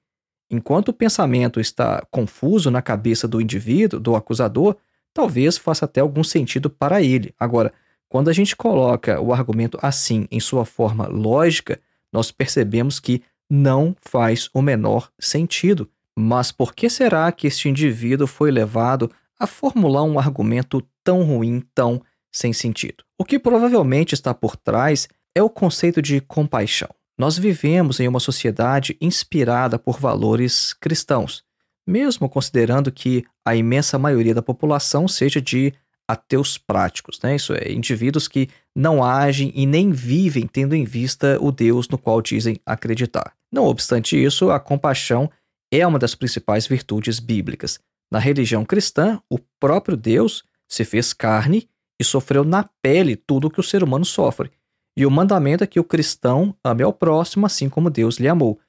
Enquanto 0.48 0.90
o 0.90 0.92
pensamento 0.92 1.58
está 1.58 2.06
confuso 2.08 2.70
na 2.70 2.80
cabeça 2.80 3.26
do 3.26 3.40
indivíduo, 3.40 3.98
do 3.98 4.14
acusador, 4.14 4.76
talvez 5.12 5.58
faça 5.58 5.86
até 5.86 6.00
algum 6.00 6.22
sentido 6.22 6.70
para 6.70 7.02
ele. 7.02 7.34
Agora, 7.36 7.72
quando 8.08 8.30
a 8.30 8.32
gente 8.32 8.54
coloca 8.54 9.20
o 9.20 9.32
argumento 9.32 9.78
assim 9.82 10.28
em 10.30 10.38
sua 10.38 10.64
forma 10.64 11.08
lógica, 11.08 11.80
nós 12.12 12.30
percebemos 12.30 13.00
que 13.00 13.22
não 13.50 13.96
faz 14.00 14.48
o 14.54 14.62
menor 14.62 15.10
sentido. 15.18 15.90
Mas 16.16 16.52
por 16.52 16.72
que 16.72 16.88
será 16.88 17.32
que 17.32 17.48
este 17.48 17.68
indivíduo 17.68 18.28
foi 18.28 18.52
levado 18.52 19.10
a 19.42 19.46
formular 19.46 20.04
um 20.04 20.20
argumento 20.20 20.80
tão 21.02 21.24
ruim, 21.24 21.64
tão 21.74 22.00
sem 22.32 22.52
sentido. 22.52 23.02
O 23.18 23.24
que 23.24 23.40
provavelmente 23.40 24.14
está 24.14 24.32
por 24.32 24.54
trás 24.54 25.08
é 25.34 25.42
o 25.42 25.50
conceito 25.50 26.00
de 26.00 26.20
compaixão. 26.20 26.88
Nós 27.18 27.36
vivemos 27.36 27.98
em 27.98 28.06
uma 28.06 28.20
sociedade 28.20 28.96
inspirada 29.00 29.80
por 29.80 29.98
valores 29.98 30.72
cristãos, 30.72 31.42
mesmo 31.84 32.28
considerando 32.28 32.92
que 32.92 33.24
a 33.44 33.56
imensa 33.56 33.98
maioria 33.98 34.32
da 34.32 34.40
população 34.40 35.08
seja 35.08 35.42
de 35.42 35.74
ateus 36.06 36.56
práticos, 36.56 37.18
né? 37.20 37.34
Isso 37.34 37.52
é, 37.52 37.72
indivíduos 37.72 38.28
que 38.28 38.48
não 38.76 39.02
agem 39.02 39.50
e 39.56 39.66
nem 39.66 39.90
vivem 39.90 40.46
tendo 40.46 40.76
em 40.76 40.84
vista 40.84 41.36
o 41.40 41.50
Deus 41.50 41.88
no 41.88 41.98
qual 41.98 42.22
dizem 42.22 42.60
acreditar. 42.64 43.32
Não 43.50 43.64
obstante 43.64 44.16
isso, 44.16 44.52
a 44.52 44.60
compaixão 44.60 45.28
é 45.72 45.84
uma 45.84 45.98
das 45.98 46.14
principais 46.14 46.64
virtudes 46.66 47.18
bíblicas. 47.18 47.80
Na 48.12 48.18
religião 48.18 48.62
cristã, 48.62 49.18
o 49.26 49.38
próprio 49.58 49.96
Deus 49.96 50.44
se 50.68 50.84
fez 50.84 51.14
carne 51.14 51.66
e 51.98 52.04
sofreu 52.04 52.44
na 52.44 52.68
pele 52.82 53.16
tudo 53.16 53.46
o 53.46 53.50
que 53.50 53.58
o 53.58 53.62
ser 53.62 53.82
humano 53.82 54.04
sofre. 54.04 54.50
E 54.94 55.06
o 55.06 55.10
mandamento 55.10 55.64
é 55.64 55.66
que 55.66 55.80
o 55.80 55.84
cristão 55.84 56.54
ame 56.62 56.82
ao 56.82 56.92
próximo 56.92 57.46
assim 57.46 57.70
como 57.70 57.88
Deus 57.88 58.18
lhe 58.18 58.28
amou. 58.28 58.60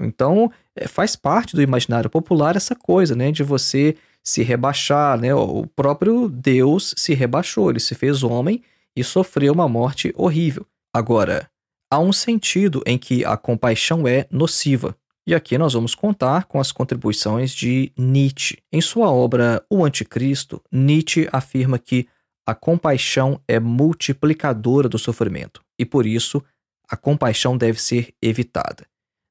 Então, 0.00 0.50
é, 0.74 0.88
faz 0.88 1.14
parte 1.14 1.54
do 1.54 1.60
imaginário 1.60 2.08
popular 2.08 2.56
essa 2.56 2.74
coisa, 2.74 3.14
né, 3.14 3.30
de 3.30 3.42
você 3.42 3.96
se 4.24 4.42
rebaixar, 4.42 5.20
né? 5.20 5.34
O 5.34 5.66
próprio 5.66 6.30
Deus 6.30 6.94
se 6.96 7.12
rebaixou, 7.12 7.68
ele 7.68 7.80
se 7.80 7.94
fez 7.94 8.22
homem 8.22 8.62
e 8.96 9.04
sofreu 9.04 9.52
uma 9.52 9.68
morte 9.68 10.10
horrível. 10.16 10.66
Agora, 10.94 11.50
há 11.90 11.98
um 12.00 12.14
sentido 12.14 12.82
em 12.86 12.96
que 12.96 13.26
a 13.26 13.36
compaixão 13.36 14.08
é 14.08 14.26
nociva. 14.30 14.96
E 15.26 15.34
aqui 15.34 15.58
nós 15.58 15.72
vamos 15.72 15.92
contar 15.92 16.44
com 16.44 16.60
as 16.60 16.70
contribuições 16.70 17.52
de 17.52 17.92
Nietzsche. 17.98 18.58
Em 18.72 18.80
sua 18.80 19.10
obra 19.10 19.60
O 19.68 19.84
Anticristo, 19.84 20.62
Nietzsche 20.70 21.28
afirma 21.32 21.80
que 21.80 22.06
a 22.46 22.54
compaixão 22.54 23.40
é 23.48 23.58
multiplicadora 23.58 24.88
do 24.88 24.98
sofrimento 24.98 25.60
e, 25.76 25.84
por 25.84 26.06
isso, 26.06 26.40
a 26.88 26.96
compaixão 26.96 27.58
deve 27.58 27.82
ser 27.82 28.14
evitada. 28.22 28.86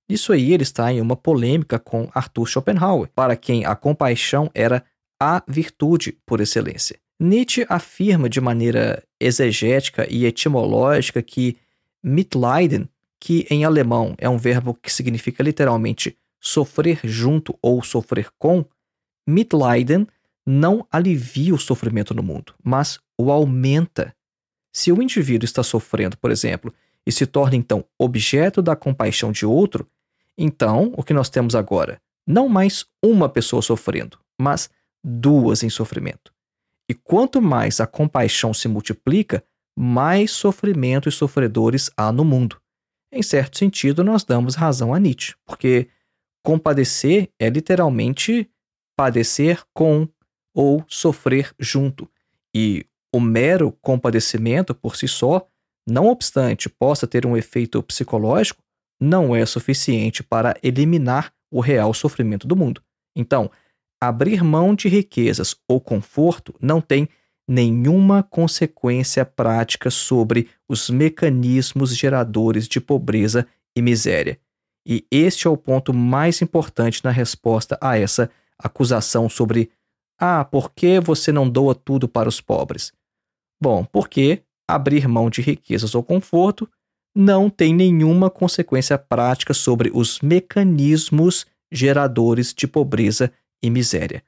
Isso 0.09 0.33
aí 0.33 0.51
ele 0.51 0.63
está 0.63 0.91
em 0.91 0.99
uma 0.99 1.15
polêmica 1.15 1.79
com 1.79 2.09
Arthur 2.13 2.45
Schopenhauer, 2.45 3.09
para 3.15 3.37
quem 3.37 3.65
a 3.65 3.73
compaixão 3.73 4.51
era 4.53 4.83
a 5.17 5.41
virtude 5.47 6.17
por 6.25 6.41
excelência. 6.41 6.99
Nietzsche 7.17 7.65
afirma 7.69 8.27
de 8.27 8.41
maneira 8.41 9.01
exegética 9.17 10.05
e 10.11 10.25
etimológica 10.25 11.21
que 11.21 11.57
Mitleiden 12.03 12.89
que 13.19 13.45
em 13.49 13.65
alemão 13.65 14.15
é 14.17 14.29
um 14.29 14.37
verbo 14.37 14.73
que 14.73 14.91
significa 14.91 15.43
literalmente 15.43 16.17
sofrer 16.39 16.99
junto 17.03 17.57
ou 17.61 17.83
sofrer 17.83 18.29
com, 18.37 18.65
Mitleiden 19.27 20.07
não 20.45 20.85
alivia 20.91 21.53
o 21.53 21.59
sofrimento 21.59 22.13
no 22.13 22.21
mundo, 22.21 22.53
mas 22.63 22.99
o 23.17 23.31
aumenta. 23.31 24.15
Se 24.71 24.91
o 24.91 25.01
indivíduo 25.01 25.45
está 25.45 25.63
sofrendo, 25.63 26.17
por 26.17 26.29
exemplo, 26.29 26.73
e 27.05 27.11
se 27.11 27.25
torna 27.25 27.55
então 27.55 27.83
objeto 27.97 28.61
da 28.61 28.75
compaixão 28.75 29.31
de 29.31 29.45
outro, 29.45 29.87
então 30.37 30.93
o 30.95 31.03
que 31.03 31.13
nós 31.13 31.29
temos 31.29 31.55
agora? 31.55 31.99
Não 32.27 32.49
mais 32.49 32.85
uma 33.03 33.29
pessoa 33.29 33.61
sofrendo, 33.61 34.19
mas 34.39 34.69
duas 35.03 35.63
em 35.63 35.69
sofrimento. 35.69 36.33
E 36.89 36.93
quanto 36.93 37.41
mais 37.41 37.79
a 37.79 37.87
compaixão 37.87 38.53
se 38.53 38.67
multiplica, 38.67 39.43
mais 39.75 40.31
sofrimento 40.31 41.09
e 41.09 41.11
sofredores 41.11 41.89
há 41.97 42.11
no 42.11 42.23
mundo. 42.23 42.57
Em 43.15 43.23
certo 43.23 43.57
sentido, 43.57 44.03
nós 44.03 44.25
damos 44.25 44.55
razão 44.55 44.93
a 44.93 44.99
Nietzsche, 44.99 45.35
porque 45.45 45.87
compadecer 46.43 47.29
é 47.39 47.49
literalmente 47.49 48.51
padecer 48.93 49.63
com 49.73 50.05
ou 50.53 50.83
sofrer 50.85 51.53
junto. 51.57 52.11
E 52.53 52.85
o 53.13 53.21
mero 53.21 53.71
compadecimento 53.81 54.75
por 54.75 54.97
si 54.97 55.07
só, 55.07 55.47
não 55.87 56.07
obstante 56.07 56.67
possa 56.67 57.07
ter 57.07 57.25
um 57.25 57.37
efeito 57.37 57.81
psicológico, 57.81 58.61
não 58.99 59.33
é 59.33 59.45
suficiente 59.45 60.21
para 60.21 60.57
eliminar 60.61 61.33
o 61.49 61.61
real 61.61 61.93
sofrimento 61.93 62.45
do 62.45 62.55
mundo. 62.55 62.81
Então, 63.15 63.49
abrir 64.01 64.43
mão 64.43 64.75
de 64.75 64.89
riquezas 64.89 65.55
ou 65.69 65.79
conforto 65.79 66.53
não 66.59 66.81
tem 66.81 67.07
nenhuma 67.47 68.23
consequência 68.23 69.25
prática 69.25 69.91
sobre 69.91 70.49
os 70.67 70.89
mecanismos 70.89 71.95
geradores 71.95 72.67
de 72.67 72.81
pobreza 72.81 73.47
e 73.75 73.81
miséria. 73.81 74.39
E 74.87 75.05
este 75.11 75.47
é 75.47 75.49
o 75.49 75.57
ponto 75.57 75.93
mais 75.93 76.41
importante 76.41 77.03
na 77.03 77.11
resposta 77.11 77.77
a 77.81 77.97
essa 77.97 78.29
acusação 78.57 79.27
sobre 79.29 79.71
ah, 80.19 80.45
por 80.45 80.71
que 80.73 80.99
você 80.99 81.31
não 81.31 81.49
doa 81.49 81.75
tudo 81.75 82.07
para 82.07 82.29
os 82.29 82.39
pobres? 82.39 82.93
Bom, 83.61 83.83
porque 83.83 84.43
abrir 84.67 85.07
mão 85.07 85.29
de 85.29 85.41
riquezas 85.41 85.93
ou 85.95 86.03
conforto 86.03 86.69
não 87.15 87.49
tem 87.49 87.73
nenhuma 87.73 88.29
consequência 88.29 88.97
prática 88.97 89.53
sobre 89.53 89.91
os 89.93 90.19
mecanismos 90.19 91.45
geradores 91.71 92.53
de 92.53 92.67
pobreza 92.67 93.31
e 93.63 93.69
miséria. 93.69 94.23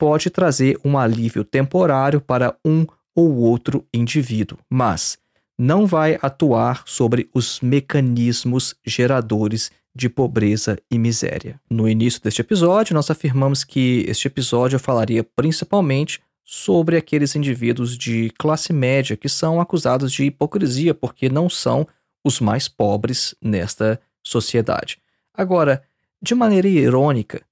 Pode 0.00 0.30
trazer 0.30 0.78
um 0.82 0.96
alívio 0.96 1.44
temporário 1.44 2.22
para 2.22 2.56
um 2.64 2.86
ou 3.14 3.36
outro 3.36 3.86
indivíduo, 3.92 4.56
mas 4.70 5.18
não 5.58 5.86
vai 5.86 6.18
atuar 6.22 6.84
sobre 6.86 7.28
os 7.34 7.60
mecanismos 7.60 8.74
geradores 8.82 9.70
de 9.94 10.08
pobreza 10.08 10.78
e 10.90 10.98
miséria. 10.98 11.60
No 11.68 11.86
início 11.86 12.18
deste 12.22 12.40
episódio, 12.40 12.94
nós 12.94 13.10
afirmamos 13.10 13.62
que 13.62 14.06
este 14.08 14.26
episódio 14.26 14.78
falaria 14.78 15.22
principalmente 15.22 16.18
sobre 16.42 16.96
aqueles 16.96 17.36
indivíduos 17.36 17.94
de 17.98 18.30
classe 18.38 18.72
média 18.72 19.18
que 19.18 19.28
são 19.28 19.60
acusados 19.60 20.10
de 20.12 20.24
hipocrisia 20.24 20.94
porque 20.94 21.28
não 21.28 21.50
são 21.50 21.86
os 22.24 22.40
mais 22.40 22.68
pobres 22.68 23.34
nesta 23.38 24.00
sociedade. 24.22 24.96
Agora, 25.34 25.82
de 26.22 26.34
maneira 26.34 26.68
irônica, 26.68 27.42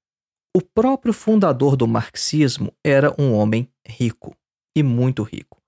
o 0.54 0.62
próprio 0.62 1.12
fundador 1.12 1.76
do 1.76 1.86
marxismo 1.86 2.72
era 2.82 3.14
um 3.20 3.32
homem 3.34 3.68
rico 3.86 4.34
e 4.74 4.82
muito 4.82 5.22
rico. 5.22 5.58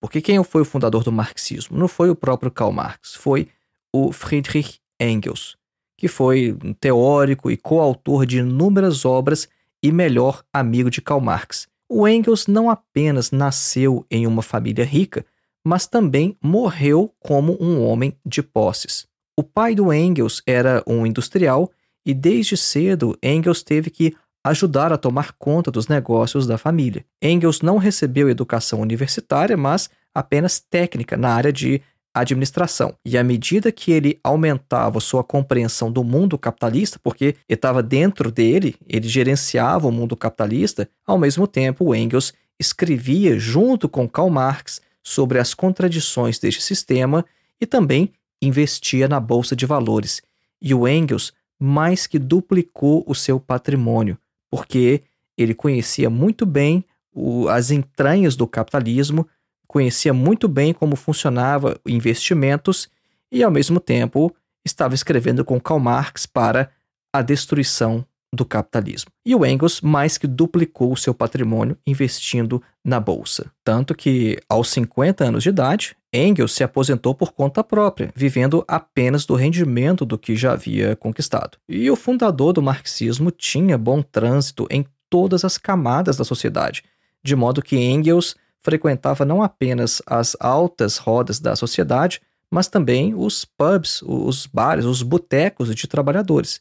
Porque 0.00 0.20
quem 0.20 0.42
foi 0.44 0.62
o 0.62 0.64
fundador 0.64 1.02
do 1.04 1.12
marxismo? 1.12 1.76
Não 1.76 1.88
foi 1.88 2.10
o 2.10 2.16
próprio 2.16 2.50
Karl 2.50 2.72
Marx, 2.72 3.14
foi 3.14 3.48
o 3.92 4.12
Friedrich 4.12 4.78
Engels, 5.00 5.56
que 5.96 6.08
foi 6.08 6.56
um 6.64 6.72
teórico 6.72 7.50
e 7.50 7.56
coautor 7.56 8.24
de 8.24 8.38
inúmeras 8.38 9.04
obras 9.04 9.48
e 9.82 9.92
melhor 9.92 10.42
amigo 10.52 10.90
de 10.90 11.02
Karl 11.02 11.20
Marx. 11.20 11.68
O 11.88 12.06
Engels 12.06 12.46
não 12.46 12.70
apenas 12.70 13.30
nasceu 13.30 14.06
em 14.10 14.26
uma 14.26 14.42
família 14.42 14.84
rica, 14.84 15.26
mas 15.64 15.86
também 15.86 16.36
morreu 16.42 17.12
como 17.18 17.56
um 17.60 17.84
homem 17.84 18.16
de 18.24 18.42
posses. 18.42 19.06
O 19.36 19.42
pai 19.42 19.74
do 19.74 19.92
Engels 19.92 20.42
era 20.46 20.82
um 20.86 21.04
industrial 21.06 21.70
e 22.10 22.14
desde 22.14 22.56
cedo 22.56 23.16
Engels 23.22 23.62
teve 23.62 23.88
que 23.88 24.16
ajudar 24.42 24.92
a 24.92 24.98
tomar 24.98 25.32
conta 25.38 25.70
dos 25.70 25.86
negócios 25.86 26.44
da 26.44 26.58
família. 26.58 27.04
Engels 27.22 27.60
não 27.60 27.78
recebeu 27.78 28.28
educação 28.28 28.80
universitária, 28.80 29.56
mas 29.56 29.88
apenas 30.12 30.58
técnica 30.58 31.16
na 31.16 31.32
área 31.32 31.52
de 31.52 31.80
administração. 32.12 32.94
E 33.04 33.16
à 33.16 33.22
medida 33.22 33.70
que 33.70 33.92
ele 33.92 34.18
aumentava 34.24 34.98
sua 34.98 35.22
compreensão 35.22 35.92
do 35.92 36.02
mundo 36.02 36.36
capitalista, 36.36 36.98
porque 37.00 37.36
estava 37.48 37.80
dentro 37.80 38.32
dele, 38.32 38.74
ele 38.88 39.08
gerenciava 39.08 39.86
o 39.86 39.92
mundo 39.92 40.16
capitalista, 40.16 40.88
ao 41.06 41.16
mesmo 41.16 41.46
tempo 41.46 41.94
Engels 41.94 42.34
escrevia 42.58 43.38
junto 43.38 43.88
com 43.88 44.08
Karl 44.08 44.30
Marx 44.30 44.80
sobre 45.00 45.38
as 45.38 45.54
contradições 45.54 46.40
deste 46.40 46.60
sistema 46.60 47.24
e 47.60 47.66
também 47.66 48.10
investia 48.42 49.06
na 49.06 49.20
bolsa 49.20 49.54
de 49.54 49.64
valores. 49.64 50.20
E 50.60 50.74
o 50.74 50.88
Engels 50.88 51.32
mais 51.60 52.06
que 52.06 52.18
duplicou 52.18 53.04
o 53.06 53.14
seu 53.14 53.38
patrimônio, 53.38 54.16
porque 54.50 55.02
ele 55.36 55.54
conhecia 55.54 56.08
muito 56.08 56.46
bem 56.46 56.84
o, 57.12 57.48
as 57.48 57.70
entranhas 57.70 58.34
do 58.34 58.46
capitalismo, 58.46 59.28
conhecia 59.66 60.14
muito 60.14 60.48
bem 60.48 60.72
como 60.72 60.96
funcionava 60.96 61.78
investimentos 61.86 62.88
e, 63.30 63.42
ao 63.42 63.50
mesmo 63.50 63.78
tempo, 63.78 64.34
estava 64.64 64.94
escrevendo 64.94 65.44
com 65.44 65.60
Karl 65.60 65.78
Marx 65.78 66.26
para 66.26 66.70
a 67.12 67.22
destruição 67.22 68.04
do 68.32 68.44
capitalismo. 68.44 69.10
E 69.26 69.34
o 69.34 69.44
Engels 69.44 69.80
mais 69.80 70.16
que 70.16 70.26
duplicou 70.26 70.92
o 70.92 70.96
seu 70.96 71.12
patrimônio 71.12 71.76
investindo 71.86 72.62
na 72.84 73.00
bolsa. 73.00 73.50
Tanto 73.64 73.94
que, 73.94 74.38
aos 74.48 74.68
50 74.70 75.24
anos 75.24 75.42
de 75.42 75.48
idade, 75.48 75.96
Engels 76.12 76.52
se 76.52 76.62
aposentou 76.62 77.14
por 77.14 77.32
conta 77.32 77.62
própria, 77.62 78.12
vivendo 78.14 78.64
apenas 78.66 79.26
do 79.26 79.34
rendimento 79.34 80.04
do 80.04 80.18
que 80.18 80.36
já 80.36 80.52
havia 80.52 80.96
conquistado. 80.96 81.58
E 81.68 81.90
o 81.90 81.96
fundador 81.96 82.52
do 82.52 82.62
marxismo 82.62 83.30
tinha 83.30 83.76
bom 83.76 84.02
trânsito 84.02 84.66
em 84.70 84.86
todas 85.08 85.44
as 85.44 85.58
camadas 85.58 86.16
da 86.16 86.24
sociedade, 86.24 86.84
de 87.22 87.34
modo 87.34 87.62
que 87.62 87.76
Engels 87.76 88.36
frequentava 88.62 89.24
não 89.24 89.42
apenas 89.42 90.00
as 90.06 90.36
altas 90.38 90.98
rodas 90.98 91.40
da 91.40 91.56
sociedade, 91.56 92.20
mas 92.50 92.68
também 92.68 93.14
os 93.14 93.44
pubs, 93.44 94.02
os 94.02 94.46
bares, 94.46 94.84
os 94.84 95.02
botecos 95.02 95.74
de 95.74 95.86
trabalhadores. 95.86 96.60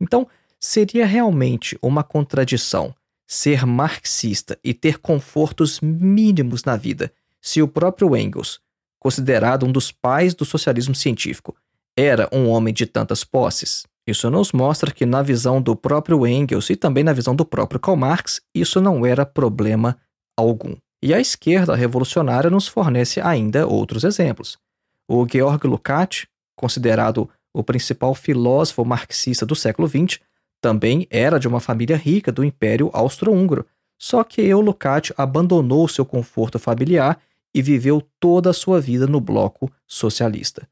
Então, 0.00 0.26
Seria 0.64 1.04
realmente 1.04 1.76
uma 1.82 2.04
contradição 2.04 2.94
ser 3.26 3.66
marxista 3.66 4.56
e 4.62 4.72
ter 4.72 4.98
confortos 4.98 5.80
mínimos 5.80 6.62
na 6.62 6.76
vida 6.76 7.12
se 7.40 7.60
o 7.60 7.66
próprio 7.66 8.16
Engels, 8.16 8.60
considerado 9.00 9.66
um 9.66 9.72
dos 9.72 9.90
pais 9.90 10.34
do 10.34 10.44
socialismo 10.44 10.94
científico, 10.94 11.56
era 11.98 12.28
um 12.32 12.48
homem 12.48 12.72
de 12.72 12.86
tantas 12.86 13.24
posses? 13.24 13.84
Isso 14.06 14.30
nos 14.30 14.52
mostra 14.52 14.92
que, 14.92 15.04
na 15.04 15.20
visão 15.20 15.60
do 15.60 15.74
próprio 15.74 16.24
Engels 16.24 16.70
e 16.70 16.76
também 16.76 17.02
na 17.02 17.12
visão 17.12 17.34
do 17.34 17.44
próprio 17.44 17.80
Karl 17.80 17.96
Marx, 17.96 18.40
isso 18.54 18.80
não 18.80 19.04
era 19.04 19.26
problema 19.26 19.98
algum. 20.36 20.76
E 21.02 21.12
a 21.12 21.20
esquerda 21.20 21.74
revolucionária 21.74 22.48
nos 22.48 22.68
fornece 22.68 23.20
ainda 23.20 23.66
outros 23.66 24.04
exemplos. 24.04 24.56
O 25.10 25.26
Georg 25.28 25.66
Lukács, 25.66 26.26
considerado 26.56 27.28
o 27.52 27.64
principal 27.64 28.14
filósofo 28.14 28.84
marxista 28.84 29.44
do 29.44 29.56
século 29.56 29.88
XX, 29.88 30.20
também 30.62 31.08
era 31.10 31.40
de 31.40 31.48
uma 31.48 31.58
família 31.58 31.96
rica 31.96 32.30
do 32.30 32.44
Império 32.44 32.88
Austro-Húngaro, 32.92 33.66
só 33.98 34.22
que 34.22 34.40
Eulucate 34.40 35.12
abandonou 35.18 35.88
seu 35.88 36.06
conforto 36.06 36.56
familiar 36.56 37.20
e 37.52 37.60
viveu 37.60 38.00
toda 38.20 38.50
a 38.50 38.54
sua 38.54 38.80
vida 38.80 39.06
no 39.06 39.20
bloco 39.20 39.70
socialista. 39.86 40.66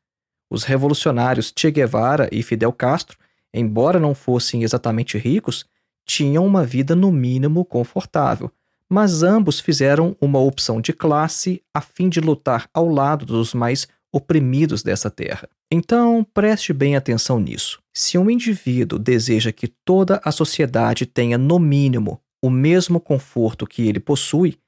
Os 0.48 0.62
revolucionários 0.62 1.52
Che 1.54 1.70
Guevara 1.72 2.28
e 2.30 2.40
Fidel 2.42 2.72
Castro, 2.72 3.18
embora 3.52 3.98
não 3.98 4.14
fossem 4.14 4.62
exatamente 4.62 5.18
ricos, 5.18 5.66
tinham 6.06 6.46
uma 6.46 6.64
vida 6.64 6.94
no 6.94 7.10
mínimo 7.10 7.64
confortável, 7.64 8.50
mas 8.88 9.24
ambos 9.24 9.58
fizeram 9.58 10.16
uma 10.20 10.38
opção 10.38 10.80
de 10.80 10.92
classe 10.92 11.62
a 11.74 11.80
fim 11.80 12.08
de 12.08 12.20
lutar 12.20 12.68
ao 12.72 12.88
lado 12.88 13.26
dos 13.26 13.54
mais 13.54 13.88
oprimidos 14.12 14.82
dessa 14.84 15.10
terra. 15.10 15.48
Então, 15.70 16.26
preste 16.34 16.72
bem 16.72 16.96
atenção 16.96 17.38
nisso. 17.38 17.80
Se 17.92 18.18
um 18.18 18.28
indivíduo 18.28 18.98
deseja 18.98 19.52
que 19.52 19.68
toda 19.68 20.20
a 20.24 20.32
sociedade 20.32 21.06
tenha, 21.06 21.38
no 21.38 21.60
mínimo, 21.60 22.20
o 22.42 22.50
mesmo 22.50 22.98
conforto 22.98 23.66
que 23.66 23.86
ele 23.86 24.00
possui, 24.00 24.58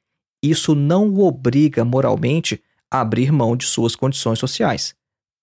isso 0.41 0.75
não 0.75 1.09
o 1.09 1.25
obriga 1.25 1.85
moralmente 1.85 2.63
a 2.91 3.01
abrir 3.01 3.33
mão 3.33 3.57
de 3.57 3.65
suas 3.65 3.97
condições 3.97 4.39
sociais. 4.39 4.95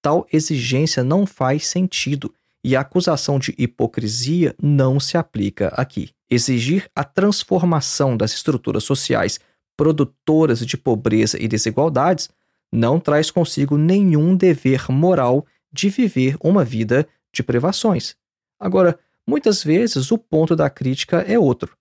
Tal 0.02 0.26
exigência 0.32 1.04
não 1.04 1.26
faz 1.26 1.68
sentido 1.68 2.34
e 2.64 2.76
a 2.76 2.82
acusação 2.82 3.40
de 3.40 3.54
hipocrisia 3.58 4.56
não 4.62 5.00
se 5.00 5.18
aplica 5.18 5.70
aqui. 5.70 6.12
Exigir 6.30 6.90
a 6.96 7.04
transformação 7.04 8.16
das 8.16 8.34
estruturas 8.34 8.84
sociais 8.84 9.40
produtoras 9.76 10.66
de 10.66 10.78
pobreza 10.78 11.42
e 11.42 11.48
desigualdades 11.48 12.30
não 12.72 13.00
traz 13.00 13.32
consigo 13.32 13.78
nenhum 13.78 14.36
dever 14.36 14.86
moral 14.90 15.46
de 15.72 15.90
viver 15.90 16.36
uma 16.42 16.64
vida 16.64 17.08
de 17.34 17.44
privações. 17.44 18.16
Agora, 18.60 19.00
muitas 19.28 19.64
vezes 19.64 20.12
o 20.12 20.18
ponto 20.18 20.56
da 20.56 20.70
crítica 20.70 21.22
é 21.22 21.38
outro. 21.38 21.78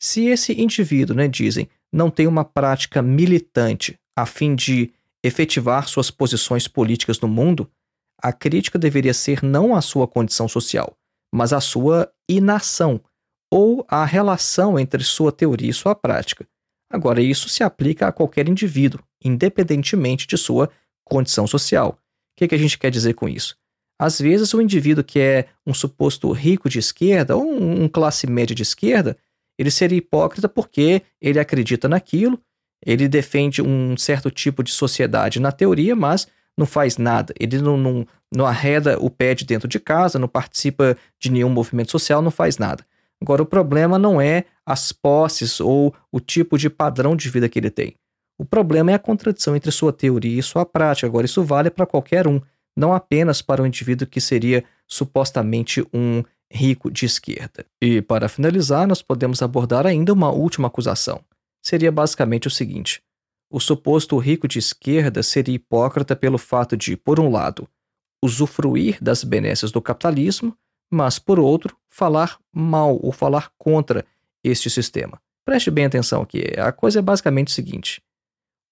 Se 0.00 0.26
esse 0.26 0.60
indivíduo, 0.60 1.16
né, 1.16 1.28
dizem, 1.28 1.68
não 1.92 2.10
tem 2.10 2.26
uma 2.26 2.44
prática 2.44 3.02
militante 3.02 3.98
a 4.16 4.26
fim 4.26 4.54
de 4.54 4.92
efetivar 5.22 5.88
suas 5.88 6.10
posições 6.10 6.66
políticas 6.66 7.20
no 7.20 7.28
mundo, 7.28 7.70
a 8.20 8.32
crítica 8.32 8.78
deveria 8.78 9.14
ser 9.14 9.42
não 9.42 9.74
a 9.74 9.80
sua 9.80 10.06
condição 10.06 10.48
social, 10.48 10.96
mas 11.32 11.52
a 11.52 11.60
sua 11.60 12.12
inação 12.28 13.00
ou 13.50 13.84
a 13.88 14.04
relação 14.04 14.78
entre 14.78 15.04
sua 15.04 15.30
teoria 15.30 15.70
e 15.70 15.74
sua 15.74 15.94
prática. 15.94 16.46
Agora, 16.92 17.22
isso 17.22 17.48
se 17.48 17.64
aplica 17.64 18.06
a 18.06 18.12
qualquer 18.12 18.46
indivíduo, 18.50 19.00
independentemente 19.24 20.26
de 20.26 20.36
sua 20.36 20.70
condição 21.02 21.46
social. 21.46 21.98
O 21.98 22.36
que, 22.36 22.46
que 22.46 22.54
a 22.54 22.58
gente 22.58 22.78
quer 22.78 22.90
dizer 22.90 23.14
com 23.14 23.26
isso? 23.26 23.56
Às 23.98 24.20
vezes, 24.20 24.52
o 24.52 24.60
indivíduo 24.60 25.02
que 25.02 25.18
é 25.18 25.46
um 25.66 25.72
suposto 25.72 26.30
rico 26.32 26.68
de 26.68 26.78
esquerda 26.78 27.34
ou 27.34 27.44
um, 27.44 27.84
um 27.84 27.88
classe 27.88 28.26
média 28.26 28.54
de 28.54 28.62
esquerda, 28.62 29.16
ele 29.58 29.70
seria 29.70 29.96
hipócrita 29.96 30.50
porque 30.50 31.00
ele 31.20 31.38
acredita 31.38 31.88
naquilo, 31.88 32.38
ele 32.84 33.08
defende 33.08 33.62
um 33.62 33.96
certo 33.96 34.30
tipo 34.30 34.62
de 34.62 34.70
sociedade 34.70 35.40
na 35.40 35.50
teoria, 35.50 35.96
mas 35.96 36.26
não 36.58 36.66
faz 36.66 36.98
nada. 36.98 37.32
Ele 37.40 37.58
não, 37.58 37.78
não, 37.78 38.06
não 38.34 38.44
arreda 38.44 38.98
o 38.98 39.08
pé 39.08 39.34
de 39.34 39.46
dentro 39.46 39.66
de 39.66 39.80
casa, 39.80 40.18
não 40.18 40.28
participa 40.28 40.96
de 41.18 41.30
nenhum 41.30 41.48
movimento 41.48 41.90
social, 41.90 42.20
não 42.20 42.30
faz 42.30 42.58
nada. 42.58 42.84
Agora, 43.22 43.42
o 43.42 43.46
problema 43.46 43.98
não 43.98 44.20
é 44.20 44.44
as 44.66 44.90
posses 44.90 45.60
ou 45.60 45.94
o 46.10 46.18
tipo 46.18 46.58
de 46.58 46.68
padrão 46.68 47.14
de 47.14 47.30
vida 47.30 47.48
que 47.48 47.58
ele 47.58 47.70
tem. 47.70 47.94
O 48.36 48.44
problema 48.44 48.90
é 48.90 48.94
a 48.94 48.98
contradição 48.98 49.54
entre 49.54 49.70
sua 49.70 49.92
teoria 49.92 50.40
e 50.40 50.42
sua 50.42 50.66
prática. 50.66 51.06
Agora, 51.06 51.24
isso 51.24 51.44
vale 51.44 51.70
para 51.70 51.86
qualquer 51.86 52.26
um, 52.26 52.40
não 52.76 52.92
apenas 52.92 53.40
para 53.40 53.62
um 53.62 53.66
indivíduo 53.66 54.08
que 54.08 54.20
seria 54.20 54.64
supostamente 54.88 55.86
um 55.94 56.24
rico 56.50 56.90
de 56.90 57.06
esquerda. 57.06 57.64
E, 57.80 58.02
para 58.02 58.28
finalizar, 58.28 58.88
nós 58.88 59.00
podemos 59.00 59.40
abordar 59.40 59.86
ainda 59.86 60.12
uma 60.12 60.30
última 60.30 60.66
acusação. 60.66 61.20
Seria 61.64 61.92
basicamente 61.92 62.48
o 62.48 62.50
seguinte: 62.50 63.00
o 63.48 63.60
suposto 63.60 64.18
rico 64.18 64.48
de 64.48 64.58
esquerda 64.58 65.22
seria 65.22 65.54
hipócrita 65.54 66.16
pelo 66.16 66.38
fato 66.38 66.76
de, 66.76 66.96
por 66.96 67.20
um 67.20 67.30
lado, 67.30 67.68
usufruir 68.20 68.98
das 69.00 69.22
benesses 69.22 69.70
do 69.70 69.80
capitalismo, 69.80 70.56
mas, 70.92 71.18
por 71.18 71.40
outro, 71.40 71.74
falar 71.88 72.38
mal 72.52 72.98
ou 73.02 73.10
falar 73.10 73.50
contra 73.56 74.04
este 74.44 74.68
sistema. 74.68 75.18
Preste 75.42 75.70
bem 75.70 75.86
atenção 75.86 76.20
aqui, 76.20 76.42
a 76.58 76.70
coisa 76.70 76.98
é 76.98 77.02
basicamente 77.02 77.48
o 77.48 77.52
seguinte: 77.52 78.02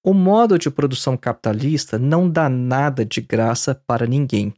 o 0.04 0.12
modo 0.12 0.58
de 0.58 0.70
produção 0.70 1.16
capitalista 1.16 1.98
não 1.98 2.28
dá 2.28 2.48
nada 2.48 3.06
de 3.06 3.22
graça 3.22 3.74
para 3.74 4.06
ninguém. 4.06 4.52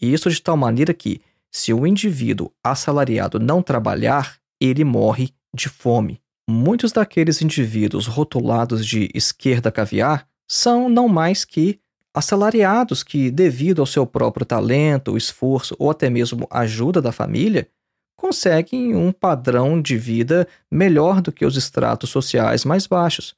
E 0.00 0.12
isso 0.12 0.30
de 0.30 0.40
tal 0.40 0.56
maneira 0.56 0.94
que, 0.94 1.20
se 1.50 1.72
o 1.72 1.86
indivíduo 1.86 2.50
assalariado 2.64 3.38
não 3.38 3.62
trabalhar, 3.62 4.38
ele 4.58 4.82
morre 4.82 5.30
de 5.54 5.68
fome. 5.68 6.20
Muitos 6.48 6.90
daqueles 6.90 7.42
indivíduos 7.42 8.06
rotulados 8.06 8.84
de 8.84 9.10
esquerda 9.14 9.70
caviar 9.70 10.26
são 10.48 10.88
não 10.88 11.08
mais 11.08 11.44
que 11.44 11.80
assalariados 12.14 13.02
que, 13.02 13.30
devido 13.30 13.82
ao 13.82 13.86
seu 13.86 14.06
próprio 14.06 14.46
talento, 14.46 15.16
esforço 15.16 15.74
ou 15.78 15.90
até 15.90 16.08
mesmo 16.08 16.46
ajuda 16.50 17.02
da 17.02 17.10
família, 17.10 17.68
conseguem 18.16 18.94
um 18.94 19.12
padrão 19.12 19.82
de 19.82 19.98
vida 19.98 20.46
melhor 20.70 21.20
do 21.20 21.32
que 21.32 21.44
os 21.44 21.56
estratos 21.56 22.10
sociais 22.10 22.64
mais 22.64 22.86
baixos. 22.86 23.34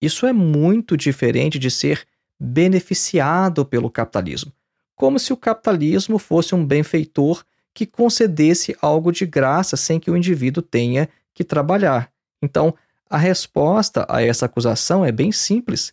Isso 0.00 0.26
é 0.26 0.32
muito 0.32 0.96
diferente 0.96 1.58
de 1.58 1.70
ser 1.70 2.06
beneficiado 2.40 3.64
pelo 3.64 3.90
capitalismo, 3.90 4.52
como 4.96 5.18
se 5.18 5.32
o 5.32 5.36
capitalismo 5.36 6.18
fosse 6.18 6.54
um 6.54 6.64
benfeitor 6.64 7.44
que 7.74 7.86
concedesse 7.86 8.76
algo 8.80 9.12
de 9.12 9.26
graça 9.26 9.76
sem 9.76 9.98
que 9.98 10.10
o 10.10 10.16
indivíduo 10.16 10.62
tenha 10.62 11.08
que 11.34 11.44
trabalhar. 11.44 12.10
Então, 12.42 12.74
a 13.08 13.16
resposta 13.16 14.06
a 14.08 14.22
essa 14.22 14.46
acusação 14.46 15.04
é 15.04 15.12
bem 15.12 15.30
simples. 15.32 15.92